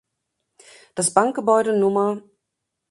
Das 0.95 1.13
Bankgebäude 1.13 1.73
Nr. 1.75 2.23